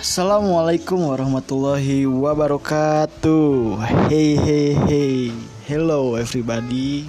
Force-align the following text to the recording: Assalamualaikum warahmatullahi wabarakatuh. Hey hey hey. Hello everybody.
Assalamualaikum 0.00 1.12
warahmatullahi 1.12 2.08
wabarakatuh. 2.08 3.84
Hey 4.08 4.32
hey 4.32 4.72
hey. 4.88 5.28
Hello 5.68 6.16
everybody. 6.16 7.04